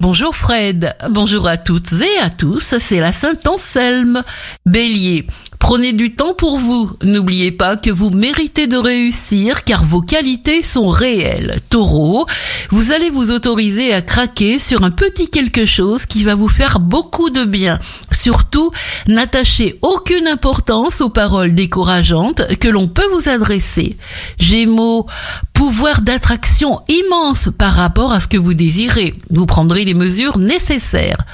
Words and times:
Bonjour 0.00 0.34
Fred, 0.34 0.96
bonjour 1.10 1.46
à 1.46 1.58
toutes 1.58 1.92
et 1.92 2.18
à 2.22 2.30
tous, 2.30 2.78
c'est 2.78 3.00
la 3.00 3.12
Sainte 3.12 3.46
Anselme. 3.46 4.22
Bélier, 4.64 5.26
prenez 5.70 5.92
du 5.92 6.16
temps 6.16 6.34
pour 6.34 6.58
vous, 6.58 6.90
n'oubliez 7.04 7.52
pas 7.52 7.76
que 7.76 7.90
vous 7.90 8.10
méritez 8.10 8.66
de 8.66 8.76
réussir 8.76 9.62
car 9.62 9.84
vos 9.84 10.00
qualités 10.00 10.64
sont 10.64 10.88
réelles. 10.88 11.60
Taureau, 11.70 12.26
vous 12.70 12.90
allez 12.90 13.08
vous 13.08 13.30
autoriser 13.30 13.94
à 13.94 14.02
craquer 14.02 14.58
sur 14.58 14.82
un 14.82 14.90
petit 14.90 15.28
quelque 15.28 15.66
chose 15.66 16.06
qui 16.06 16.24
va 16.24 16.34
vous 16.34 16.48
faire 16.48 16.80
beaucoup 16.80 17.30
de 17.30 17.44
bien. 17.44 17.78
Surtout, 18.10 18.72
n'attachez 19.06 19.78
aucune 19.80 20.26
importance 20.26 21.00
aux 21.02 21.08
paroles 21.08 21.54
décourageantes 21.54 22.56
que 22.58 22.66
l'on 22.66 22.88
peut 22.88 23.06
vous 23.12 23.28
adresser. 23.28 23.96
Gémeaux, 24.40 25.06
pouvoir 25.54 26.00
d'attraction 26.00 26.80
immense 26.88 27.48
par 27.56 27.74
rapport 27.74 28.12
à 28.12 28.18
ce 28.18 28.26
que 28.26 28.38
vous 28.38 28.54
désirez. 28.54 29.14
Vous 29.30 29.46
prendrez 29.46 29.84
les 29.84 29.94
mesures 29.94 30.36
nécessaires. 30.36 31.24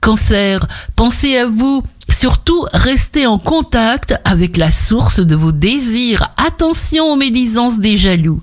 Cancer, 0.00 0.66
pensez 0.96 1.36
à 1.36 1.46
vous 1.46 1.82
Surtout, 2.14 2.64
restez 2.72 3.26
en 3.26 3.38
contact 3.38 4.14
avec 4.24 4.56
la 4.56 4.70
source 4.70 5.18
de 5.18 5.34
vos 5.34 5.50
désirs. 5.50 6.30
Attention 6.36 7.12
aux 7.12 7.16
médisances 7.16 7.80
des 7.80 7.96
jaloux. 7.96 8.40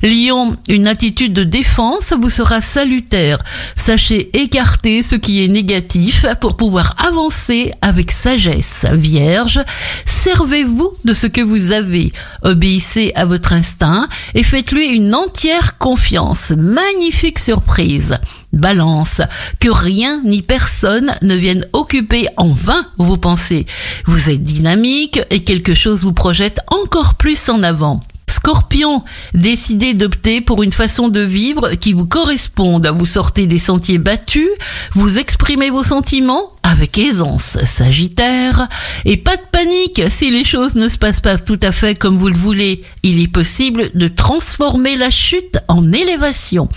Lion, 0.00 0.56
une 0.68 0.86
attitude 0.86 1.32
de 1.32 1.42
défense 1.42 2.14
vous 2.18 2.30
sera 2.30 2.60
salutaire. 2.60 3.42
Sachez 3.74 4.30
écarter 4.38 5.02
ce 5.02 5.16
qui 5.16 5.44
est 5.44 5.48
négatif 5.48 6.24
pour 6.40 6.56
pouvoir 6.56 6.94
avancer 7.04 7.72
avec 7.82 8.12
sagesse. 8.12 8.86
Vierge, 8.92 9.60
servez-vous 10.06 10.92
de 11.04 11.12
ce 11.12 11.26
que 11.26 11.40
vous 11.40 11.72
avez. 11.72 12.12
Obéissez 12.42 13.10
à 13.16 13.24
votre 13.24 13.52
instinct 13.52 14.08
et 14.34 14.44
faites-lui 14.44 14.86
une 14.86 15.16
entière 15.16 15.78
confiance. 15.78 16.52
Magnifique 16.56 17.40
surprise. 17.40 18.18
Balance, 18.52 19.20
que 19.60 19.68
rien 19.68 20.20
ni 20.24 20.42
personne 20.42 21.12
ne 21.22 21.34
vienne 21.34 21.66
occuper 21.72 22.26
en 22.36 22.48
vain 22.48 22.86
vos 22.98 23.16
pensées. 23.16 23.66
Vous 24.06 24.30
êtes 24.30 24.42
dynamique 24.42 25.20
et 25.30 25.44
quelque 25.44 25.74
chose 25.74 26.02
vous 26.02 26.12
projette 26.12 26.60
encore 26.68 27.14
plus 27.14 27.48
en 27.48 27.62
avant. 27.62 28.00
Scorpion, 28.30 29.02
décidez 29.34 29.92
d'opter 29.92 30.40
pour 30.40 30.62
une 30.62 30.72
façon 30.72 31.08
de 31.08 31.20
vivre 31.20 31.72
qui 31.74 31.92
vous 31.92 32.06
corresponde. 32.06 32.86
Vous 32.96 33.04
sortez 33.04 33.46
des 33.46 33.58
sentiers 33.58 33.98
battus, 33.98 34.48
vous 34.94 35.18
exprimez 35.18 35.70
vos 35.70 35.82
sentiments 35.82 36.52
avec 36.62 36.96
aisance. 36.96 37.58
Sagittaire, 37.64 38.68
et 39.04 39.16
pas 39.16 39.36
de 39.36 39.42
panique 39.50 40.02
si 40.08 40.30
les 40.30 40.44
choses 40.44 40.74
ne 40.74 40.88
se 40.88 40.96
passent 40.96 41.20
pas 41.20 41.38
tout 41.38 41.58
à 41.62 41.72
fait 41.72 41.98
comme 41.98 42.18
vous 42.18 42.28
le 42.28 42.36
voulez. 42.36 42.82
Il 43.02 43.20
est 43.20 43.28
possible 43.28 43.90
de 43.94 44.08
transformer 44.08 44.96
la 44.96 45.10
chute 45.10 45.58
en 45.68 45.92
élévation. 45.92 46.68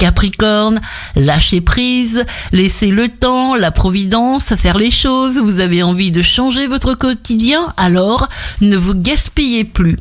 Capricorne, 0.00 0.80
lâchez 1.14 1.60
prise, 1.60 2.24
laissez 2.52 2.86
le 2.86 3.08
temps, 3.10 3.54
la 3.54 3.70
providence 3.70 4.54
faire 4.54 4.78
les 4.78 4.90
choses. 4.90 5.38
Vous 5.38 5.60
avez 5.60 5.82
envie 5.82 6.10
de 6.10 6.22
changer 6.22 6.66
votre 6.66 6.94
quotidien, 6.94 7.74
alors 7.76 8.30
ne 8.62 8.78
vous 8.78 8.94
gaspillez 8.94 9.64
plus. 9.64 9.96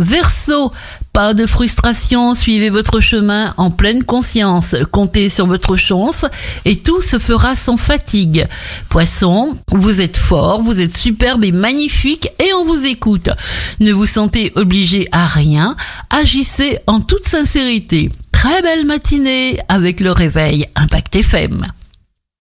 Verseau, 0.00 0.72
pas 1.12 1.34
de 1.34 1.46
frustration, 1.46 2.34
suivez 2.34 2.68
votre 2.68 2.98
chemin 2.98 3.54
en 3.56 3.70
pleine 3.70 4.02
conscience, 4.02 4.74
comptez 4.90 5.30
sur 5.30 5.46
votre 5.46 5.76
chance 5.76 6.24
et 6.64 6.80
tout 6.80 7.00
se 7.00 7.20
fera 7.20 7.54
sans 7.54 7.76
fatigue. 7.76 8.48
Poisson, 8.88 9.56
vous 9.70 10.00
êtes 10.00 10.16
fort, 10.16 10.62
vous 10.62 10.80
êtes 10.80 10.96
superbe 10.96 11.44
et 11.44 11.52
magnifique 11.52 12.28
et 12.40 12.52
on 12.54 12.64
vous 12.64 12.86
écoute. 12.86 13.30
Ne 13.78 13.92
vous 13.92 14.06
sentez 14.06 14.52
obligé 14.56 15.08
à 15.12 15.28
rien, 15.28 15.76
agissez 16.10 16.80
en 16.88 17.00
toute 17.00 17.28
sincérité. 17.28 18.08
Très 18.44 18.60
belle 18.60 18.84
matinée 18.84 19.56
avec 19.70 20.00
le 20.00 20.12
réveil 20.12 20.66
Impact 20.76 21.16
FM. 21.16 21.66